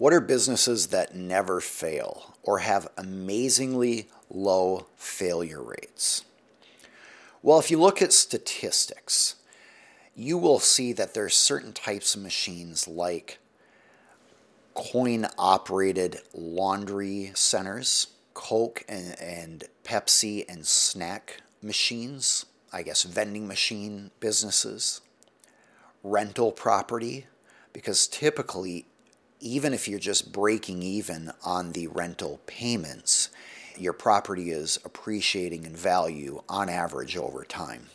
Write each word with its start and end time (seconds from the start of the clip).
What 0.00 0.14
are 0.14 0.20
businesses 0.22 0.86
that 0.86 1.14
never 1.14 1.60
fail 1.60 2.34
or 2.42 2.60
have 2.60 2.88
amazingly 2.96 4.08
low 4.30 4.86
failure 4.96 5.62
rates? 5.62 6.24
Well, 7.42 7.58
if 7.58 7.70
you 7.70 7.78
look 7.78 8.00
at 8.00 8.14
statistics, 8.14 9.34
you 10.16 10.38
will 10.38 10.58
see 10.58 10.94
that 10.94 11.12
there 11.12 11.26
are 11.26 11.28
certain 11.28 11.74
types 11.74 12.14
of 12.14 12.22
machines 12.22 12.88
like 12.88 13.40
coin 14.72 15.26
operated 15.36 16.20
laundry 16.32 17.32
centers, 17.34 18.06
Coke 18.32 18.82
and, 18.88 19.20
and 19.20 19.64
Pepsi 19.84 20.46
and 20.48 20.66
snack 20.66 21.42
machines, 21.60 22.46
I 22.72 22.84
guess 22.84 23.02
vending 23.02 23.46
machine 23.46 24.12
businesses, 24.18 25.02
rental 26.02 26.52
property, 26.52 27.26
because 27.74 28.08
typically 28.08 28.86
even 29.40 29.72
if 29.72 29.88
you're 29.88 29.98
just 29.98 30.32
breaking 30.32 30.82
even 30.82 31.32
on 31.44 31.72
the 31.72 31.86
rental 31.88 32.40
payments, 32.46 33.30
your 33.76 33.94
property 33.94 34.50
is 34.50 34.78
appreciating 34.84 35.64
in 35.64 35.74
value 35.74 36.42
on 36.48 36.68
average 36.68 37.16
over 37.16 37.44
time. 37.44 37.86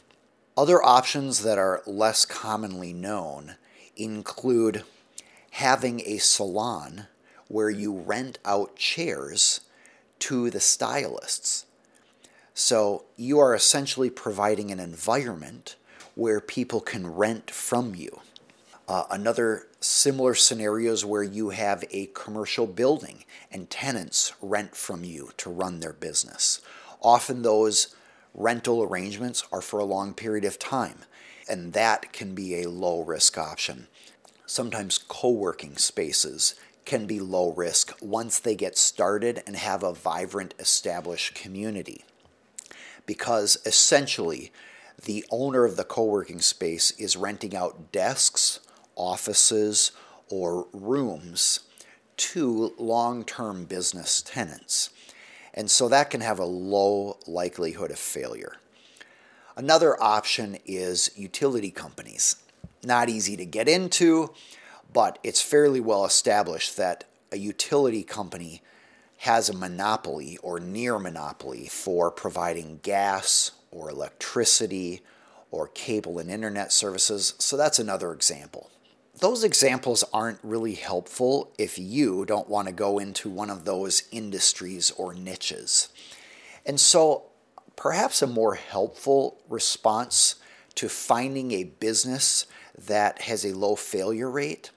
Other 0.57 0.83
options 0.83 1.43
that 1.43 1.57
are 1.57 1.83
less 1.85 2.25
commonly 2.25 2.93
known 2.93 3.55
include 3.95 4.83
having 5.51 6.01
a 6.05 6.17
salon 6.17 7.07
where 7.47 7.69
you 7.69 7.93
rent 7.93 8.39
out 8.43 8.75
chairs 8.75 9.61
to 10.19 10.49
the 10.49 10.59
stylists. 10.59 11.65
So 12.53 13.05
you 13.17 13.37
are 13.39 13.53
essentially 13.53 14.09
providing 14.09 14.71
an 14.71 14.79
environment 14.79 15.75
where 16.15 16.39
people 16.39 16.79
can 16.79 17.05
rent 17.05 17.51
from 17.51 17.93
you. 17.93 18.21
Uh, 18.87 19.05
another 19.09 19.65
similar 19.79 20.35
scenarios 20.35 21.03
where 21.03 21.23
you 21.23 21.49
have 21.49 21.83
a 21.89 22.05
commercial 22.07 22.67
building 22.67 23.23
and 23.51 23.69
tenants 23.69 24.33
rent 24.41 24.75
from 24.75 25.03
you 25.03 25.31
to 25.37 25.49
run 25.49 25.79
their 25.79 25.93
business. 25.93 26.61
Often 27.01 27.41
those 27.41 27.95
rental 28.35 28.83
arrangements 28.83 29.43
are 29.51 29.61
for 29.61 29.79
a 29.79 29.85
long 29.85 30.13
period 30.13 30.45
of 30.45 30.59
time, 30.59 30.99
and 31.49 31.73
that 31.73 32.13
can 32.13 32.35
be 32.35 32.61
a 32.61 32.69
low 32.69 33.01
risk 33.01 33.39
option. 33.39 33.87
Sometimes 34.45 34.99
co 34.99 35.31
working 35.31 35.77
spaces 35.77 36.53
can 36.85 37.07
be 37.07 37.19
low 37.19 37.51
risk 37.53 37.97
once 38.01 38.37
they 38.37 38.55
get 38.55 38.77
started 38.77 39.41
and 39.47 39.55
have 39.55 39.81
a 39.81 39.93
vibrant 39.93 40.53
established 40.59 41.33
community. 41.33 42.05
Because 43.07 43.57
essentially, 43.65 44.51
the 45.03 45.25
owner 45.31 45.65
of 45.65 45.75
the 45.75 45.83
co 45.83 46.05
working 46.05 46.39
space 46.39 46.91
is 46.91 47.17
renting 47.17 47.55
out 47.55 47.91
desks 47.91 48.59
offices 48.95 49.91
or 50.29 50.67
rooms 50.73 51.61
to 52.17 52.73
long 52.77 53.23
term 53.23 53.65
business 53.65 54.21
tenants. 54.21 54.89
And 55.53 55.71
so 55.71 55.87
that 55.89 56.09
can 56.09 56.21
have 56.21 56.39
a 56.39 56.45
low 56.45 57.17
likelihood 57.27 57.91
of 57.91 57.99
failure. 57.99 58.57
Another 59.55 60.01
option 60.01 60.57
is 60.65 61.11
utility 61.15 61.71
companies. 61.71 62.35
Not 62.83 63.09
easy 63.09 63.37
to 63.37 63.45
get 63.45 63.69
into, 63.69 64.33
but 64.91 65.17
it's 65.23 65.41
fairly 65.41 65.79
well 65.79 66.05
established 66.05 66.75
that 66.77 67.05
a 67.31 67.37
utility 67.37 68.03
company 68.03 68.61
has 69.19 69.49
a 69.49 69.55
monopoly 69.55 70.37
or 70.43 70.59
near 70.59 70.99
monopoly 70.99 71.67
for 71.67 72.11
providing 72.11 72.79
gas 72.83 73.51
or 73.71 73.89
electricity 73.89 75.01
or 75.51 75.69
cable 75.69 76.19
and 76.19 76.29
internet 76.29 76.71
services. 76.73 77.33
So 77.39 77.55
that's 77.55 77.79
another 77.79 78.11
example 78.11 78.69
those 79.19 79.43
examples 79.43 80.03
aren't 80.13 80.39
really 80.43 80.73
helpful 80.73 81.51
if 81.57 81.79
you 81.79 82.25
don't 82.25 82.49
want 82.49 82.67
to 82.67 82.73
go 82.73 82.99
into 82.99 83.29
one 83.29 83.49
of 83.49 83.63
those 83.65 84.03
industries 84.11 84.91
or 84.91 85.13
niches. 85.13 85.89
And 86.65 86.79
so, 86.79 87.23
perhaps 87.75 88.21
a 88.21 88.27
more 88.27 88.55
helpful 88.55 89.37
response 89.49 90.35
to 90.75 90.89
finding 90.89 91.51
a 91.51 91.63
business 91.63 92.45
that 92.77 93.21
has 93.23 93.45
a 93.45 93.55
low 93.55 93.75
failure 93.75 94.29
rate 94.29 94.71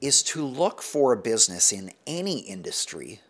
is 0.00 0.22
to 0.22 0.44
look 0.44 0.80
for 0.80 1.12
a 1.12 1.16
business 1.16 1.72
in 1.72 1.92
any 2.06 2.40
industry 2.40 3.20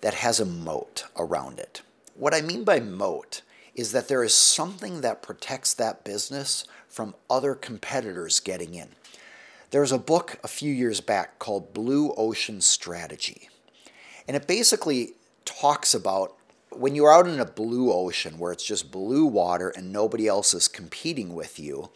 that 0.00 0.14
has 0.14 0.38
a 0.38 0.46
moat 0.46 1.04
around 1.16 1.58
it. 1.58 1.82
What 2.14 2.34
I 2.34 2.40
mean 2.40 2.62
by 2.62 2.78
moat 2.78 3.42
is 3.74 3.90
that 3.92 4.08
there 4.08 4.22
is 4.22 4.34
something 4.34 5.00
that 5.00 5.22
protects 5.22 5.74
that 5.74 6.04
business 6.04 6.64
from 6.88 7.14
other 7.28 7.54
competitors 7.54 8.38
getting 8.38 8.74
in. 8.74 8.90
There 9.70 9.82
was 9.82 9.92
a 9.92 9.98
book 9.98 10.38
a 10.42 10.48
few 10.48 10.72
years 10.72 11.00
back 11.00 11.38
called 11.38 11.72
Blue 11.72 12.12
Ocean 12.16 12.60
Strategy. 12.60 13.48
And 14.26 14.36
it 14.36 14.48
basically 14.48 15.12
talks 15.44 15.94
about 15.94 16.34
when 16.70 16.96
you're 16.96 17.12
out 17.12 17.28
in 17.28 17.38
a 17.38 17.44
blue 17.44 17.92
ocean 17.92 18.38
where 18.38 18.50
it's 18.50 18.64
just 18.64 18.90
blue 18.90 19.26
water 19.26 19.68
and 19.68 19.92
nobody 19.92 20.26
else 20.26 20.54
is 20.54 20.66
competing 20.66 21.34
with 21.34 21.60
you, 21.60 21.90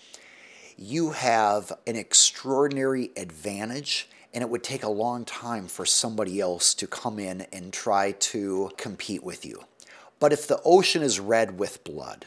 you 0.77 1.11
have 1.11 1.73
an 1.87 1.97
extraordinary 1.97 3.11
advantage 3.17 4.09
and 4.33 4.43
it 4.43 4.51
would 4.51 4.63
take 4.63 4.85
a 4.85 4.89
long 4.89 5.25
time 5.25 5.67
for 5.67 5.85
somebody 5.85 6.41
else 6.41 6.75
to 6.75 6.87
come 6.87 7.19
in 7.19 7.43
and 7.53 7.73
try 7.73 8.13
to 8.13 8.71
compete 8.77 9.25
with 9.25 9.45
you. 9.45 9.65
But 10.21 10.33
if 10.33 10.47
the 10.47 10.61
ocean 10.65 11.03
is 11.03 11.19
red 11.19 11.59
with 11.59 11.83
blood, 11.83 12.27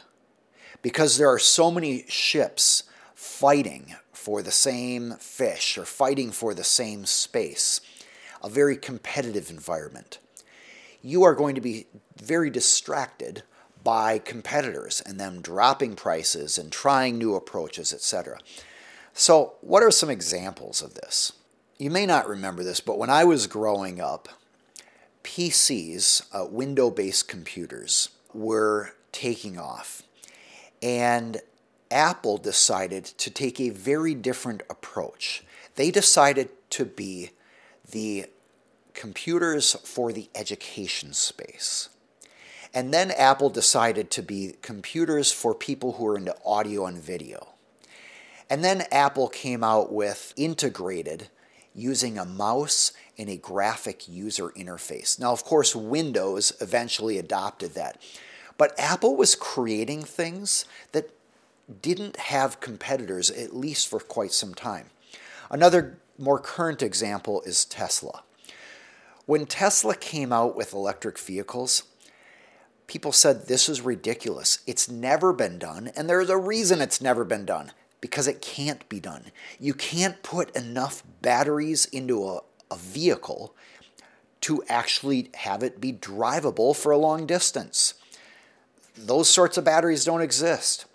because 0.82 1.18
there 1.18 1.30
are 1.30 1.40
so 1.40 1.72
many 1.72 2.06
ships 2.08 2.84
fighting 3.16 3.96
for 4.28 4.42
the 4.42 4.52
same 4.52 5.14
fish 5.22 5.78
or 5.78 5.86
fighting 5.86 6.34
for 6.34 6.54
the 6.54 6.62
same 6.62 7.06
space, 7.06 7.80
a 8.44 8.50
very 8.50 8.76
competitive 8.76 9.50
environment, 9.50 10.20
you 11.02 11.24
are 11.24 11.34
going 11.34 11.56
to 11.56 11.62
be 11.62 11.88
very 12.22 12.50
distracted 12.50 13.44
by 13.86 14.20
competitors 14.20 15.00
and 15.06 15.18
them 15.18 15.42
dropping 15.42 15.96
prices 15.96 16.58
and 16.58 16.74
trying 16.74 17.18
new 17.18 17.36
approaches, 17.36 17.94
etc. 17.94 18.38
So, 19.14 19.54
what 19.62 19.82
are 19.82 19.92
some 19.92 20.10
examples 20.10 20.82
of 20.82 20.96
this? 20.96 21.32
You 21.78 21.90
may 21.90 22.06
not 22.06 22.28
remember 22.28 22.66
this, 22.66 22.82
but 22.82 22.98
when 22.98 23.10
I 23.10 23.24
was 23.24 23.48
growing 23.48 24.02
up, 24.02 24.28
PCs, 25.24 26.24
uh, 26.34 26.46
window 26.48 26.90
based 26.90 27.30
computers, 27.30 28.10
were 28.34 28.92
taking 29.14 29.58
off. 29.58 30.04
And 30.84 31.38
Apple 31.92 32.38
decided 32.38 33.06
to 33.06 33.30
take 33.30 33.60
a 33.60 33.70
very 33.70 34.14
different 34.14 34.64
approach. 34.70 35.44
They 35.76 35.92
decided 35.92 36.50
to 36.72 36.86
be 36.86 37.32
the 37.92 38.26
computers 38.94 39.74
for 39.84 40.12
the 40.12 40.30
education 40.36 41.14
space. 41.14 41.90
And 42.74 42.94
then 42.94 43.12
Apple 43.12 43.50
decided 43.50 44.12
to 44.12 44.22
be 44.22 44.56
computers 44.62 45.32
for 45.32 45.54
people 45.54 45.94
who 45.94 46.08
are 46.08 46.18
into 46.18 46.36
audio 46.46 46.86
and 46.86 46.98
video. 46.98 47.50
And 48.50 48.64
then 48.64 48.84
Apple 48.92 49.28
came 49.30 49.64
out 49.64 49.92
with 49.92 50.34
integrated 50.36 51.30
using 51.74 52.18
a 52.18 52.26
mouse 52.26 52.92
and 53.18 53.30
a 53.30 53.38
graphic 53.38 54.08
user 54.08 54.50
interface. 54.50 55.20
Now, 55.20 55.32
of 55.32 55.44
course, 55.44 55.76
Windows 55.76 56.54
eventually 56.60 57.18
adopted 57.18 57.74
that. 57.76 58.02
But 58.58 58.74
Apple 58.80 59.16
was 59.16 59.36
creating 59.36 60.04
things 60.04 60.66
that 60.92 61.12
didn't 61.82 62.18
have 62.18 62.60
competitors, 62.60 63.30
at 63.30 63.56
least 63.56 63.88
for 63.88 64.00
quite 64.00 64.32
some 64.32 64.54
time. 64.54 64.88
Another 65.50 65.98
more 66.18 66.40
current 66.40 66.82
example 66.82 67.42
is 67.42 67.66
Tesla. 67.66 68.24
When 69.26 69.46
Tesla 69.46 69.96
came 69.96 70.32
out 70.32 70.56
with 70.56 70.74
electric 70.74 71.20
vehicles, 71.20 71.84
people 72.88 73.12
said 73.12 73.48
this 73.48 73.68
is 73.68 73.82
ridiculous. 73.82 74.60
It's 74.66 74.90
never 74.90 75.34
been 75.34 75.60
done, 75.60 75.92
and 75.96 76.10
there's 76.10 76.30
a 76.30 76.38
reason 76.38 76.82
it's 76.82 77.02
never 77.02 77.26
been 77.26 77.46
done 77.46 77.74
because 78.00 78.28
it 78.28 78.42
can't 78.42 78.88
be 78.90 79.00
done. 79.00 79.32
You 79.60 79.74
can't 79.74 80.24
put 80.24 80.56
enough 80.56 81.04
batteries 81.22 81.86
into 81.86 82.26
a, 82.28 82.40
a 82.72 82.78
vehicle 82.78 83.54
to 84.42 84.64
actually 84.70 85.30
have 85.34 85.64
it 85.64 85.82
be 85.82 85.92
drivable 85.92 86.76
for 86.76 86.92
a 86.92 86.98
long 86.98 87.26
distance. 87.26 87.96
Those 88.96 89.30
sorts 89.30 89.58
of 89.58 89.66
batteries 89.66 90.06
don't 90.06 90.22
exist. 90.22 90.86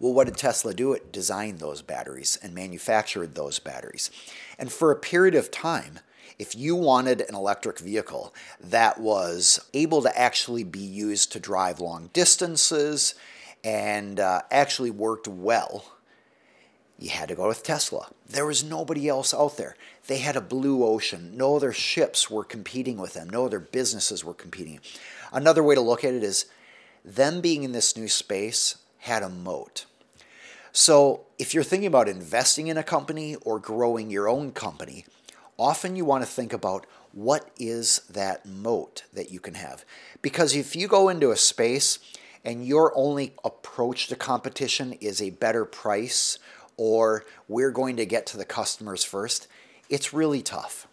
Well, 0.00 0.12
what 0.12 0.26
did 0.26 0.36
Tesla 0.36 0.74
do? 0.74 0.92
It 0.92 1.12
designed 1.12 1.58
those 1.58 1.82
batteries 1.82 2.38
and 2.42 2.54
manufactured 2.54 3.34
those 3.34 3.58
batteries. 3.58 4.10
And 4.58 4.70
for 4.72 4.90
a 4.90 4.96
period 4.96 5.34
of 5.34 5.50
time, 5.50 5.98
if 6.38 6.54
you 6.54 6.76
wanted 6.76 7.20
an 7.22 7.34
electric 7.34 7.80
vehicle 7.80 8.32
that 8.60 9.00
was 9.00 9.58
able 9.74 10.02
to 10.02 10.18
actually 10.18 10.62
be 10.62 10.78
used 10.78 11.32
to 11.32 11.40
drive 11.40 11.80
long 11.80 12.10
distances 12.12 13.14
and 13.64 14.20
uh, 14.20 14.42
actually 14.52 14.92
worked 14.92 15.26
well, 15.26 15.84
you 16.96 17.10
had 17.10 17.28
to 17.28 17.34
go 17.34 17.48
with 17.48 17.64
Tesla. 17.64 18.08
There 18.28 18.46
was 18.46 18.62
nobody 18.62 19.08
else 19.08 19.34
out 19.34 19.56
there. 19.56 19.76
They 20.06 20.18
had 20.18 20.36
a 20.36 20.40
blue 20.40 20.84
ocean. 20.84 21.36
No 21.36 21.56
other 21.56 21.72
ships 21.72 22.30
were 22.30 22.44
competing 22.44 22.98
with 22.98 23.14
them. 23.14 23.30
No 23.30 23.46
other 23.46 23.60
businesses 23.60 24.24
were 24.24 24.34
competing. 24.34 24.78
Another 25.32 25.62
way 25.62 25.74
to 25.74 25.80
look 25.80 26.04
at 26.04 26.14
it 26.14 26.22
is 26.22 26.46
them 27.04 27.40
being 27.40 27.64
in 27.64 27.72
this 27.72 27.96
new 27.96 28.08
space 28.08 28.76
had 28.98 29.22
a 29.22 29.28
moat. 29.28 29.86
So, 30.72 31.22
if 31.38 31.54
you're 31.54 31.64
thinking 31.64 31.86
about 31.86 32.08
investing 32.08 32.68
in 32.68 32.76
a 32.76 32.82
company 32.82 33.36
or 33.36 33.58
growing 33.58 34.10
your 34.10 34.28
own 34.28 34.52
company, 34.52 35.04
often 35.58 35.96
you 35.96 36.04
want 36.04 36.22
to 36.22 36.30
think 36.30 36.52
about 36.52 36.86
what 37.12 37.50
is 37.58 38.00
that 38.10 38.46
moat 38.46 39.04
that 39.12 39.30
you 39.30 39.40
can 39.40 39.54
have. 39.54 39.84
Because 40.22 40.54
if 40.54 40.76
you 40.76 40.86
go 40.86 41.08
into 41.08 41.30
a 41.30 41.36
space 41.36 41.98
and 42.44 42.66
your 42.66 42.96
only 42.96 43.32
approach 43.44 44.06
to 44.08 44.16
competition 44.16 44.92
is 44.94 45.20
a 45.20 45.30
better 45.30 45.64
price 45.64 46.38
or 46.76 47.24
we're 47.48 47.72
going 47.72 47.96
to 47.96 48.06
get 48.06 48.26
to 48.26 48.36
the 48.36 48.44
customers 48.44 49.04
first, 49.04 49.48
it's 49.88 50.12
really 50.12 50.42
tough. 50.42 50.86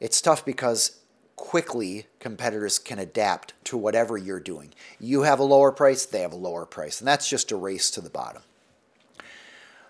It's 0.00 0.20
tough 0.20 0.44
because 0.44 0.97
quickly 1.38 2.06
competitors 2.18 2.78
can 2.78 2.98
adapt 2.98 3.54
to 3.64 3.78
whatever 3.78 4.18
you're 4.18 4.40
doing. 4.40 4.74
You 5.00 5.22
have 5.22 5.38
a 5.38 5.44
lower 5.44 5.72
price, 5.72 6.04
they 6.04 6.20
have 6.20 6.32
a 6.32 6.36
lower 6.36 6.66
price, 6.66 7.00
and 7.00 7.08
that's 7.08 7.30
just 7.30 7.50
a 7.50 7.56
race 7.56 7.90
to 7.92 8.02
the 8.02 8.10
bottom. 8.10 8.42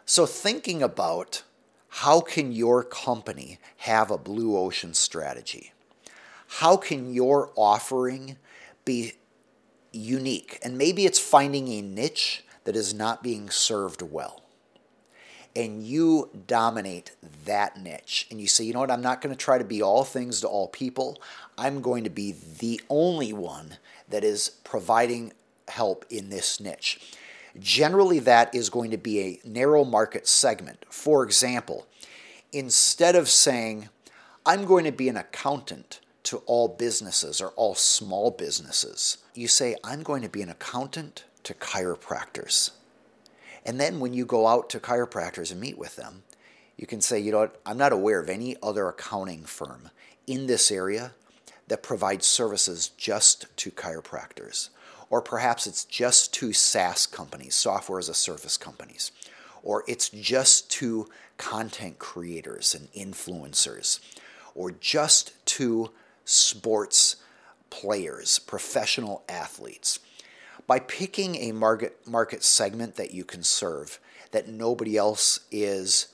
So 0.06 0.26
thinking 0.26 0.82
about 0.82 1.42
how 1.88 2.20
can 2.20 2.52
your 2.52 2.84
company 2.84 3.58
have 3.78 4.10
a 4.10 4.18
blue 4.18 4.56
ocean 4.56 4.94
strategy? 4.94 5.72
How 6.46 6.76
can 6.76 7.12
your 7.12 7.50
offering 7.56 8.36
be 8.84 9.14
unique? 9.90 10.58
And 10.62 10.78
maybe 10.78 11.06
it's 11.06 11.18
finding 11.18 11.68
a 11.68 11.82
niche 11.82 12.44
that 12.64 12.76
is 12.76 12.94
not 12.94 13.22
being 13.22 13.50
served 13.50 14.02
well. 14.02 14.42
And 15.58 15.82
you 15.82 16.30
dominate 16.46 17.10
that 17.44 17.76
niche. 17.82 18.28
And 18.30 18.40
you 18.40 18.46
say, 18.46 18.62
you 18.62 18.72
know 18.72 18.78
what, 18.78 18.92
I'm 18.92 19.02
not 19.02 19.20
going 19.20 19.34
to 19.34 19.44
try 19.44 19.58
to 19.58 19.64
be 19.64 19.82
all 19.82 20.04
things 20.04 20.40
to 20.42 20.46
all 20.46 20.68
people. 20.68 21.20
I'm 21.58 21.82
going 21.82 22.04
to 22.04 22.10
be 22.10 22.32
the 22.60 22.80
only 22.88 23.32
one 23.32 23.78
that 24.08 24.22
is 24.22 24.50
providing 24.62 25.32
help 25.66 26.04
in 26.10 26.30
this 26.30 26.60
niche. 26.60 27.16
Generally, 27.58 28.20
that 28.20 28.54
is 28.54 28.70
going 28.70 28.92
to 28.92 28.96
be 28.96 29.20
a 29.20 29.40
narrow 29.44 29.84
market 29.84 30.28
segment. 30.28 30.86
For 30.90 31.24
example, 31.24 31.88
instead 32.52 33.16
of 33.16 33.28
saying, 33.28 33.88
I'm 34.46 34.64
going 34.64 34.84
to 34.84 34.92
be 34.92 35.08
an 35.08 35.16
accountant 35.16 35.98
to 36.22 36.36
all 36.46 36.68
businesses 36.68 37.40
or 37.40 37.48
all 37.56 37.74
small 37.74 38.30
businesses, 38.30 39.18
you 39.34 39.48
say, 39.48 39.74
I'm 39.82 40.04
going 40.04 40.22
to 40.22 40.28
be 40.28 40.42
an 40.42 40.50
accountant 40.50 41.24
to 41.42 41.54
chiropractors. 41.54 42.70
And 43.68 43.78
then 43.78 44.00
when 44.00 44.14
you 44.14 44.24
go 44.24 44.46
out 44.46 44.70
to 44.70 44.80
chiropractors 44.80 45.52
and 45.52 45.60
meet 45.60 45.76
with 45.76 45.96
them, 45.96 46.22
you 46.78 46.86
can 46.86 47.02
say, 47.02 47.18
you 47.18 47.32
know 47.32 47.40
what, 47.40 47.60
I'm 47.66 47.76
not 47.76 47.92
aware 47.92 48.18
of 48.18 48.30
any 48.30 48.56
other 48.62 48.88
accounting 48.88 49.44
firm 49.44 49.90
in 50.26 50.46
this 50.46 50.70
area 50.70 51.12
that 51.66 51.82
provides 51.82 52.26
services 52.26 52.88
just 52.96 53.44
to 53.58 53.70
chiropractors. 53.70 54.70
Or 55.10 55.20
perhaps 55.20 55.66
it's 55.66 55.84
just 55.84 56.32
to 56.34 56.54
SaaS 56.54 57.04
companies, 57.04 57.56
software 57.56 57.98
as 57.98 58.08
a 58.08 58.14
service 58.14 58.56
companies. 58.56 59.12
Or 59.62 59.84
it's 59.86 60.08
just 60.08 60.70
to 60.70 61.10
content 61.36 61.98
creators 61.98 62.74
and 62.74 62.90
influencers. 62.94 64.00
Or 64.54 64.70
just 64.70 65.44
to 65.44 65.90
sports 66.24 67.16
players, 67.68 68.38
professional 68.38 69.24
athletes. 69.28 69.98
By 70.66 70.80
picking 70.80 71.36
a 71.36 71.52
market, 71.52 72.06
market 72.06 72.42
segment 72.42 72.96
that 72.96 73.12
you 73.12 73.24
can 73.24 73.42
serve 73.42 73.98
that 74.30 74.48
nobody 74.48 74.96
else 74.96 75.40
is 75.50 76.08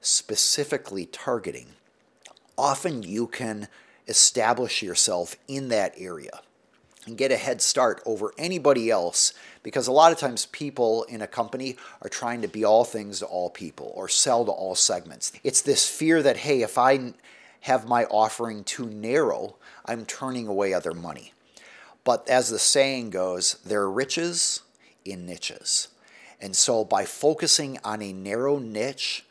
specifically 0.00 1.06
targeting, 1.06 1.68
often 2.58 3.02
you 3.02 3.26
can 3.26 3.68
establish 4.08 4.82
yourself 4.82 5.36
in 5.46 5.68
that 5.68 5.94
area 5.96 6.40
and 7.06 7.16
get 7.16 7.32
a 7.32 7.36
head 7.36 7.62
start 7.62 8.02
over 8.04 8.32
anybody 8.36 8.90
else 8.90 9.32
because 9.62 9.86
a 9.86 9.92
lot 9.92 10.12
of 10.12 10.18
times 10.18 10.46
people 10.46 11.04
in 11.04 11.22
a 11.22 11.26
company 11.26 11.76
are 12.02 12.08
trying 12.08 12.42
to 12.42 12.48
be 12.48 12.64
all 12.64 12.84
things 12.84 13.20
to 13.20 13.26
all 13.26 13.50
people 13.50 13.92
or 13.94 14.08
sell 14.08 14.44
to 14.44 14.50
all 14.50 14.74
segments. 14.74 15.32
It's 15.42 15.62
this 15.62 15.88
fear 15.88 16.22
that, 16.22 16.38
hey, 16.38 16.62
if 16.62 16.76
I 16.76 17.14
have 17.60 17.86
my 17.86 18.04
offering 18.06 18.64
too 18.64 18.86
narrow, 18.86 19.56
I'm 19.84 20.04
turning 20.04 20.46
away 20.46 20.74
other 20.74 20.92
money. 20.92 21.32
But 22.04 22.28
as 22.28 22.48
the 22.48 22.58
saying 22.58 23.10
goes, 23.10 23.54
there 23.64 23.82
are 23.82 23.90
riches 23.90 24.62
in 25.04 25.26
niches. 25.26 25.88
And 26.40 26.56
so 26.56 26.84
by 26.84 27.04
focusing 27.04 27.78
on 27.84 28.00
a 28.02 28.12
narrow 28.12 28.58
niche, 28.58 29.24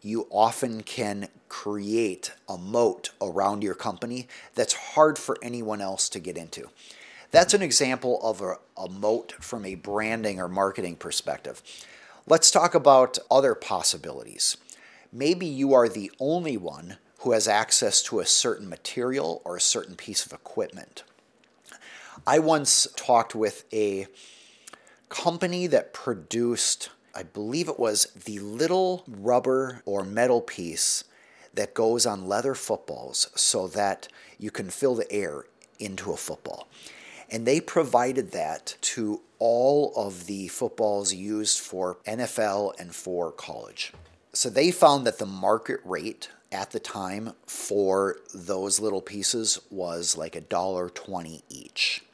you 0.00 0.26
often 0.30 0.82
can 0.82 1.28
create 1.48 2.32
a 2.48 2.56
moat 2.56 3.10
around 3.20 3.62
your 3.62 3.74
company 3.74 4.28
that's 4.54 4.72
hard 4.72 5.18
for 5.18 5.36
anyone 5.42 5.80
else 5.80 6.08
to 6.10 6.20
get 6.20 6.36
into. 6.36 6.68
That's 7.30 7.52
an 7.52 7.62
example 7.62 8.20
of 8.22 8.40
a, 8.40 8.56
a, 8.76 8.88
moat 8.88 9.32
from 9.40 9.66
a 9.66 9.74
branding 9.74 10.40
or 10.40 10.48
marketing 10.48 10.96
perspective. 10.96 11.62
Let's 12.26 12.50
talk 12.50 12.74
about 12.74 13.18
other 13.30 13.54
possibilities. 13.54 14.56
Maybe 15.12 15.46
you 15.46 15.74
are 15.74 15.88
the 15.88 16.10
only 16.20 16.56
one 16.56 16.96
who 17.18 17.32
has 17.32 17.48
access 17.48 18.02
to 18.04 18.20
a 18.20 18.26
certain 18.26 18.68
material 18.68 19.42
or 19.44 19.56
a 19.56 19.60
certain 19.60 19.96
piece 19.96 20.24
of 20.24 20.32
equipment. 20.32 21.02
I 22.26 22.38
once 22.38 22.86
talked 22.96 23.34
with 23.34 23.64
a 23.72 24.06
company 25.08 25.66
that 25.66 25.92
produced 25.92 26.90
I 27.14 27.24
believe 27.24 27.68
it 27.68 27.80
was 27.80 28.06
the 28.12 28.38
little 28.38 29.02
rubber 29.08 29.82
or 29.84 30.04
metal 30.04 30.40
piece 30.40 31.02
that 31.52 31.74
goes 31.74 32.06
on 32.06 32.28
leather 32.28 32.54
footballs 32.54 33.28
so 33.34 33.66
that 33.68 34.06
you 34.38 34.52
can 34.52 34.70
fill 34.70 34.94
the 34.94 35.10
air 35.10 35.46
into 35.80 36.12
a 36.12 36.16
football. 36.16 36.68
And 37.28 37.44
they 37.44 37.60
provided 37.60 38.30
that 38.32 38.76
to 38.82 39.22
all 39.40 39.92
of 39.96 40.26
the 40.26 40.46
footballs 40.46 41.12
used 41.12 41.58
for 41.58 41.96
NFL 42.06 42.78
and 42.78 42.94
for 42.94 43.32
college. 43.32 43.92
So 44.32 44.48
they 44.48 44.70
found 44.70 45.04
that 45.04 45.18
the 45.18 45.26
market 45.26 45.80
rate 45.84 46.28
at 46.52 46.70
the 46.70 46.80
time 46.80 47.32
for 47.46 48.18
those 48.32 48.78
little 48.78 49.02
pieces 49.02 49.58
was 49.70 50.16
like 50.16 50.36
a 50.36 50.40
dollar 50.40 50.88
twenty 50.88 51.42
each. 51.48 52.04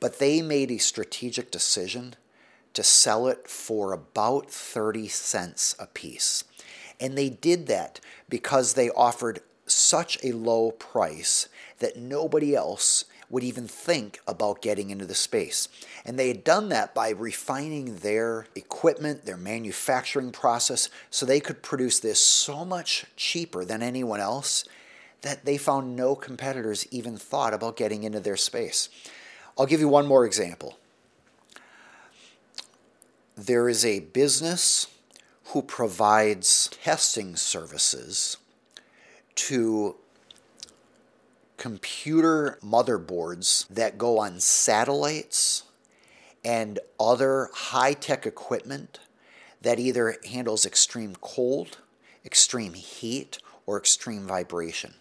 But 0.00 0.18
they 0.18 0.42
made 0.42 0.70
a 0.70 0.78
strategic 0.78 1.50
decision 1.50 2.14
to 2.74 2.82
sell 2.82 3.26
it 3.26 3.48
for 3.48 3.92
about 3.92 4.50
30 4.50 5.08
cents 5.08 5.74
a 5.78 5.86
piece. 5.86 6.44
And 7.00 7.16
they 7.16 7.30
did 7.30 7.66
that 7.68 8.00
because 8.28 8.74
they 8.74 8.90
offered 8.90 9.40
such 9.66 10.18
a 10.22 10.32
low 10.32 10.70
price 10.72 11.48
that 11.78 11.96
nobody 11.96 12.54
else 12.54 13.04
would 13.28 13.42
even 13.42 13.66
think 13.66 14.20
about 14.26 14.62
getting 14.62 14.90
into 14.90 15.04
the 15.04 15.14
space. 15.14 15.68
And 16.04 16.18
they 16.18 16.28
had 16.28 16.44
done 16.44 16.68
that 16.68 16.94
by 16.94 17.10
refining 17.10 17.96
their 17.96 18.46
equipment, 18.54 19.24
their 19.24 19.36
manufacturing 19.36 20.30
process, 20.30 20.88
so 21.10 21.26
they 21.26 21.40
could 21.40 21.62
produce 21.62 21.98
this 21.98 22.24
so 22.24 22.64
much 22.64 23.06
cheaper 23.16 23.64
than 23.64 23.82
anyone 23.82 24.20
else 24.20 24.64
that 25.22 25.44
they 25.44 25.56
found 25.56 25.96
no 25.96 26.14
competitors 26.14 26.86
even 26.90 27.16
thought 27.16 27.52
about 27.52 27.76
getting 27.76 28.04
into 28.04 28.20
their 28.20 28.36
space. 28.36 28.88
I'll 29.58 29.66
give 29.66 29.80
you 29.80 29.88
one 29.88 30.06
more 30.06 30.24
example 30.26 30.78
there 33.36 33.68
is 33.68 33.84
a 33.84 34.00
business 34.00 34.86
who 35.48 35.60
provides 35.60 36.68
testing 36.82 37.36
services 37.36 38.38
to 39.34 39.96
computer 41.58 42.58
motherboards 42.64 43.68
that 43.68 43.98
go 43.98 44.18
on 44.18 44.40
satellites 44.40 45.64
and 46.44 46.78
other 46.98 47.50
high 47.52 47.92
tech 47.92 48.26
equipment 48.26 49.00
that 49.60 49.78
either 49.78 50.16
handles 50.30 50.64
extreme 50.64 51.14
cold, 51.20 51.78
extreme 52.24 52.74
heat, 52.74 53.38
or 53.66 53.76
extreme 53.78 54.26
vibration. 54.26 54.94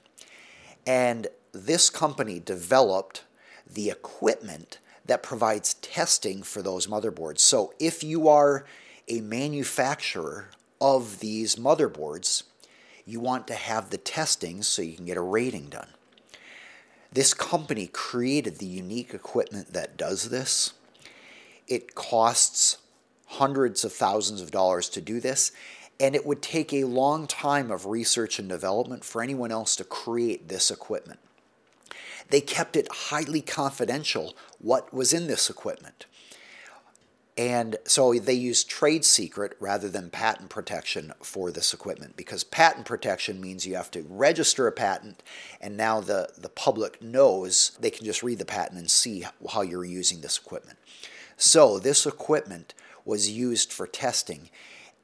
And 0.86 1.28
this 1.52 1.90
company 1.90 2.40
developed 2.40 3.24
the 3.72 3.90
equipment 3.90 4.80
that 5.06 5.24
provides 5.24 5.76
testing 5.76 6.44
for 6.44 6.62
those 6.62 6.88
motherboards. 6.88 7.40
So 7.40 7.74
if 7.80 8.04
you 8.04 8.28
are 8.28 8.66
a 9.08 9.22
manufacturer 9.22 10.50
of 10.82 11.20
these 11.20 11.56
motherboards, 11.56 12.44
you 13.06 13.20
want 13.20 13.48
to 13.48 13.54
have 13.54 13.90
the 13.90 13.98
testing 13.98 14.64
so 14.64 14.82
you 14.82 14.96
can 14.96 15.06
get 15.06 15.18
a 15.18 15.22
rating 15.22 15.68
done. 15.68 15.90
This 17.12 17.34
company 17.34 17.88
created 17.88 18.58
the 18.58 18.66
unique 18.66 19.14
equipment 19.14 19.74
that 19.74 19.96
does 19.96 20.30
this. 20.30 20.74
It 21.68 21.96
costs 21.96 22.78
hundreds 23.28 23.84
of 23.86 23.94
thousands 23.94 24.42
of 24.42 24.52
dollars 24.52 24.90
to 24.90 25.02
do 25.02 25.20
this, 25.20 25.52
and 26.00 26.16
it 26.16 26.26
would 26.26 26.42
take 26.42 26.74
a 26.74 26.84
long 26.84 27.28
time 27.28 27.72
of 27.72 27.86
research 27.86 28.38
and 28.40 28.50
development 28.50 29.06
for 29.06 29.22
anyone 29.22 29.52
else 29.52 29.76
to 29.78 29.84
create 29.84 30.50
this 30.50 30.70
equipment. 30.70 31.20
They 32.30 32.42
kept 32.42 32.76
it 32.76 32.88
highly 32.92 33.42
confidential 33.42 34.36
what 34.60 34.94
was 34.94 35.14
in 35.14 35.28
this 35.28 35.50
equipment. 35.50 36.06
And 37.38 37.76
so 37.84 38.14
they 38.14 38.34
used 38.34 38.70
trade 38.70 39.04
secret 39.04 39.58
rather 39.60 39.90
than 39.90 40.10
patent 40.10 40.50
protection 40.50 41.12
for 41.22 41.52
this 41.52 41.74
equipment 41.74 42.16
because 42.16 42.46
patent 42.46 42.86
protection 42.86 43.42
means 43.42 43.68
you 43.68 43.76
have 43.76 43.92
to 43.92 44.06
register 44.08 44.68
a 44.68 44.72
patent 44.72 45.22
and 45.60 45.76
now 45.76 46.00
the, 46.00 46.30
the 46.38 46.48
public 46.48 47.02
knows 47.02 47.78
they 47.80 47.90
can 47.90 48.06
just 48.06 48.24
read 48.24 48.40
the 48.40 48.46
patent 48.46 48.80
and 48.80 48.90
see 48.90 49.26
how 49.52 49.62
you're 49.62 49.84
using 49.84 50.22
this 50.22 50.38
equipment. 50.38 50.78
So 51.36 51.78
this 51.78 52.06
equipment 52.06 52.74
was 53.04 53.30
used 53.30 53.74
for 53.74 53.86
testing 53.86 54.50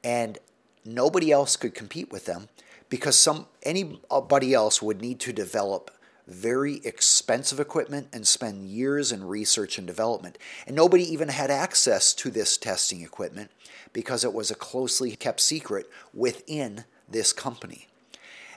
and 0.02 0.38
nobody 0.86 1.30
else 1.30 1.56
could 1.56 1.74
compete 1.74 2.10
with 2.10 2.24
them 2.24 2.48
because 2.88 3.18
some 3.18 3.46
anybody 3.62 4.54
else 4.54 4.80
would 4.80 5.02
need 5.02 5.20
to 5.20 5.34
develop 5.34 5.90
very 6.26 6.80
expensive 6.84 7.58
equipment 7.58 8.08
and 8.12 8.26
spend 8.26 8.66
years 8.68 9.12
in 9.12 9.24
research 9.24 9.78
and 9.78 9.86
development. 9.86 10.38
And 10.66 10.76
nobody 10.76 11.04
even 11.04 11.28
had 11.28 11.50
access 11.50 12.14
to 12.14 12.30
this 12.30 12.56
testing 12.56 13.02
equipment 13.02 13.50
because 13.92 14.24
it 14.24 14.32
was 14.32 14.50
a 14.50 14.56
closely 14.56 15.16
kept 15.16 15.40
secret 15.40 15.90
within 16.14 16.84
this 17.08 17.32
company. 17.32 17.88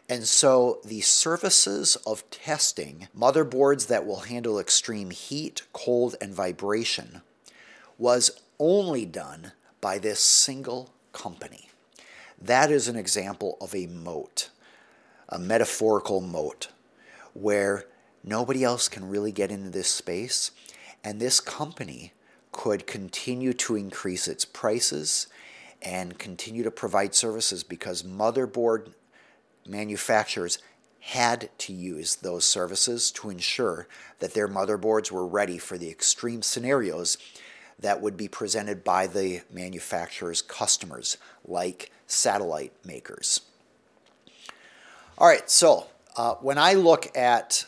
And 0.07 0.25
so 0.25 0.79
the 0.85 1.01
services 1.01 1.95
of 2.05 2.29
testing 2.29 3.07
motherboards 3.17 3.87
that 3.87 4.05
will 4.05 4.21
handle 4.21 4.59
extreme 4.59 5.09
heat, 5.09 5.63
cold, 5.73 6.15
and 6.21 6.33
vibration 6.33 7.21
was 7.97 8.39
only 8.59 9.05
done 9.05 9.53
by 9.81 9.97
this 9.97 10.19
single 10.19 10.91
company. 11.11 11.69
That 12.39 12.69
is 12.69 12.87
an 12.87 12.95
example 12.95 13.57
of 13.59 13.73
a 13.73 13.87
moat, 13.87 14.49
a 15.27 15.39
metaphorical 15.39 16.21
moat, 16.21 16.67
where 17.35 17.85
nobody 18.23 18.63
else 18.63 18.87
can 18.87 19.07
really 19.07 19.31
get 19.31 19.51
into 19.51 19.69
this 19.69 19.89
space. 19.89 20.49
And 21.03 21.19
this 21.19 21.39
company 21.39 22.13
could 22.51 22.87
continue 22.87 23.53
to 23.53 23.75
increase 23.75 24.27
its 24.27 24.45
prices 24.45 25.27
and 25.81 26.17
continue 26.17 26.63
to 26.63 26.71
provide 26.71 27.13
services 27.13 27.63
because 27.63 28.01
motherboard 28.01 28.93
manufacturers 29.67 30.57
had 31.01 31.49
to 31.59 31.73
use 31.73 32.15
those 32.15 32.45
services 32.45 33.11
to 33.11 33.29
ensure 33.29 33.87
that 34.19 34.33
their 34.33 34.47
motherboards 34.47 35.11
were 35.11 35.27
ready 35.27 35.59
for 35.59 35.77
the 35.77 35.89
extreme 35.89 36.41
scenarios 36.41 37.17
that 37.77 38.01
would 38.01 38.17
be 38.17 38.27
presented 38.27 38.83
by 38.83 39.05
the 39.05 39.41
manufacturer's 39.51 40.41
customers, 40.41 41.17
like 41.45 41.91
satellite 42.07 42.73
makers. 42.83 43.41
All 45.17 45.27
right, 45.27 45.49
so 45.49 45.87
uh, 46.15 46.35
when 46.35 46.57
I 46.57 46.73
look 46.73 47.15
at 47.17 47.65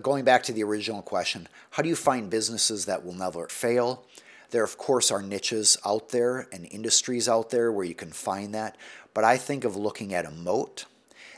going 0.00 0.24
back 0.24 0.42
to 0.44 0.52
the 0.52 0.62
original 0.62 1.02
question, 1.02 1.48
how 1.70 1.82
do 1.82 1.88
you 1.88 1.96
find 1.96 2.30
businesses 2.30 2.86
that 2.86 3.04
will 3.04 3.14
never 3.14 3.48
fail? 3.48 4.04
There, 4.50 4.64
of 4.64 4.78
course, 4.78 5.10
are 5.10 5.22
niches 5.22 5.76
out 5.84 6.10
there 6.10 6.46
and 6.52 6.66
industries 6.70 7.28
out 7.28 7.50
there 7.50 7.72
where 7.72 7.84
you 7.84 7.94
can 7.94 8.12
find 8.12 8.54
that, 8.54 8.76
but 9.14 9.24
I 9.24 9.36
think 9.36 9.64
of 9.64 9.76
looking 9.76 10.14
at 10.14 10.26
a 10.26 10.30
moat. 10.30 10.84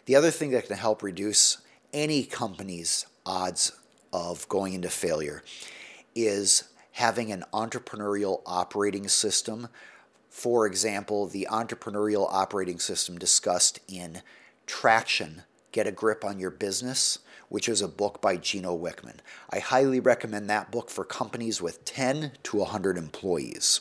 The 0.06 0.16
other 0.16 0.30
thing 0.30 0.50
that 0.50 0.66
can 0.66 0.76
help 0.76 1.02
reduce 1.02 1.58
any 1.92 2.24
company's 2.24 3.06
odds 3.24 3.72
of 4.12 4.48
going 4.48 4.74
into 4.74 4.90
failure 4.90 5.42
is 6.14 6.64
having 6.92 7.32
an 7.32 7.44
entrepreneurial 7.52 8.42
operating 8.46 9.08
system. 9.08 9.68
For 10.28 10.66
example, 10.66 11.26
the 11.26 11.48
entrepreneurial 11.50 12.28
operating 12.30 12.78
system 12.78 13.18
discussed 13.18 13.80
in 13.88 14.22
Traction 14.66 15.42
Get 15.74 15.88
a 15.88 15.92
Grip 15.92 16.24
on 16.24 16.38
Your 16.38 16.52
Business, 16.52 17.18
which 17.48 17.68
is 17.68 17.82
a 17.82 17.88
book 17.88 18.22
by 18.22 18.36
Gino 18.36 18.78
Wickman. 18.78 19.16
I 19.50 19.58
highly 19.58 19.98
recommend 19.98 20.48
that 20.48 20.70
book 20.70 20.88
for 20.88 21.04
companies 21.04 21.60
with 21.60 21.84
10 21.84 22.30
to 22.44 22.56
100 22.58 22.96
employees. 22.96 23.80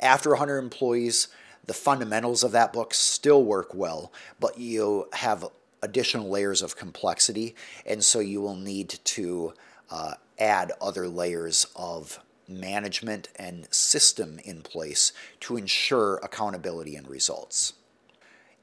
After 0.00 0.28
100 0.28 0.58
employees, 0.58 1.28
the 1.64 1.72
fundamentals 1.72 2.44
of 2.44 2.52
that 2.52 2.74
book 2.74 2.92
still 2.92 3.42
work 3.42 3.72
well, 3.72 4.12
but 4.38 4.58
you 4.58 5.08
have 5.14 5.46
additional 5.80 6.28
layers 6.28 6.60
of 6.60 6.76
complexity, 6.76 7.54
and 7.86 8.04
so 8.04 8.20
you 8.20 8.42
will 8.42 8.54
need 8.54 8.98
to 9.04 9.54
uh, 9.88 10.12
add 10.38 10.72
other 10.78 11.08
layers 11.08 11.68
of 11.74 12.20
management 12.46 13.30
and 13.36 13.66
system 13.72 14.38
in 14.44 14.60
place 14.60 15.10
to 15.40 15.56
ensure 15.56 16.16
accountability 16.16 16.96
and 16.96 17.08
results. 17.08 17.72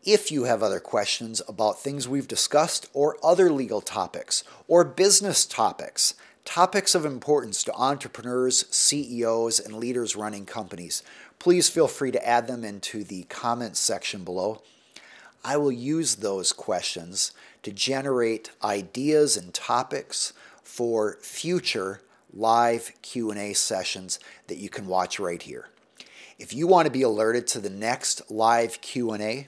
If 0.03 0.31
you 0.31 0.45
have 0.45 0.63
other 0.63 0.79
questions 0.79 1.43
about 1.47 1.79
things 1.79 2.07
we've 2.07 2.27
discussed 2.27 2.89
or 2.91 3.17
other 3.23 3.51
legal 3.51 3.81
topics 3.81 4.43
or 4.67 4.83
business 4.83 5.45
topics, 5.45 6.15
topics 6.43 6.95
of 6.95 7.05
importance 7.05 7.63
to 7.63 7.73
entrepreneurs, 7.75 8.65
CEOs, 8.71 9.59
and 9.59 9.75
leaders 9.75 10.15
running 10.15 10.47
companies, 10.47 11.03
please 11.37 11.69
feel 11.69 11.87
free 11.87 12.09
to 12.09 12.27
add 12.27 12.47
them 12.47 12.63
into 12.63 13.03
the 13.03 13.23
comments 13.29 13.79
section 13.79 14.23
below. 14.23 14.63
I 15.45 15.57
will 15.57 15.71
use 15.71 16.15
those 16.15 16.51
questions 16.51 17.31
to 17.61 17.71
generate 17.71 18.49
ideas 18.63 19.37
and 19.37 19.53
topics 19.53 20.33
for 20.63 21.19
future 21.21 22.01
live 22.33 22.91
Q&A 23.03 23.53
sessions 23.53 24.19
that 24.47 24.57
you 24.57 24.69
can 24.69 24.87
watch 24.87 25.19
right 25.19 25.43
here. 25.43 25.69
If 26.39 26.55
you 26.55 26.65
want 26.65 26.87
to 26.87 26.91
be 26.91 27.03
alerted 27.03 27.45
to 27.47 27.59
the 27.59 27.69
next 27.69 28.31
live 28.31 28.81
Q&A, 28.81 29.47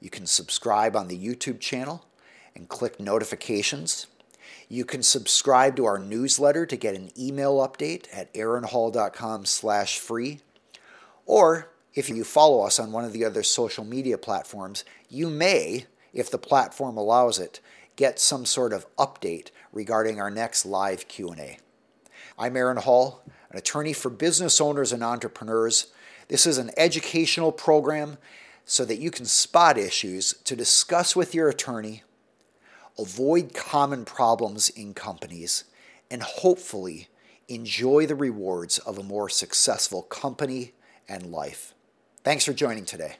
you 0.00 0.10
can 0.10 0.26
subscribe 0.26 0.96
on 0.96 1.08
the 1.08 1.18
YouTube 1.18 1.60
channel 1.60 2.04
and 2.54 2.68
click 2.68 2.98
notifications. 2.98 4.06
You 4.68 4.84
can 4.84 5.02
subscribe 5.02 5.76
to 5.76 5.84
our 5.84 5.98
newsletter 5.98 6.66
to 6.66 6.76
get 6.76 6.94
an 6.94 7.10
email 7.18 7.58
update 7.58 8.06
at 8.12 8.32
aaronhall.com/free. 8.34 10.40
Or 11.26 11.72
if 11.94 12.08
you 12.08 12.24
follow 12.24 12.62
us 12.62 12.78
on 12.78 12.92
one 12.92 13.04
of 13.04 13.12
the 13.12 13.24
other 13.24 13.42
social 13.42 13.84
media 13.84 14.16
platforms, 14.16 14.84
you 15.08 15.28
may, 15.28 15.86
if 16.12 16.30
the 16.30 16.38
platform 16.38 16.96
allows 16.96 17.38
it, 17.38 17.60
get 17.96 18.18
some 18.18 18.46
sort 18.46 18.72
of 18.72 18.86
update 18.96 19.48
regarding 19.72 20.20
our 20.20 20.30
next 20.30 20.64
live 20.64 21.08
Q&A. 21.08 21.58
I'm 22.38 22.56
Aaron 22.56 22.78
Hall, 22.78 23.22
an 23.50 23.58
attorney 23.58 23.92
for 23.92 24.08
business 24.08 24.60
owners 24.60 24.92
and 24.92 25.04
entrepreneurs. 25.04 25.88
This 26.28 26.46
is 26.46 26.58
an 26.58 26.70
educational 26.76 27.52
program 27.52 28.16
so 28.64 28.84
that 28.84 28.98
you 28.98 29.10
can 29.10 29.24
spot 29.24 29.76
issues 29.78 30.34
to 30.44 30.54
discuss 30.56 31.16
with 31.16 31.34
your 31.34 31.48
attorney, 31.48 32.02
avoid 32.98 33.54
common 33.54 34.04
problems 34.04 34.68
in 34.68 34.94
companies, 34.94 35.64
and 36.10 36.22
hopefully 36.22 37.08
enjoy 37.48 38.06
the 38.06 38.14
rewards 38.14 38.78
of 38.78 38.98
a 38.98 39.02
more 39.02 39.28
successful 39.28 40.02
company 40.02 40.72
and 41.08 41.32
life. 41.32 41.74
Thanks 42.22 42.44
for 42.44 42.52
joining 42.52 42.84
today. 42.84 43.16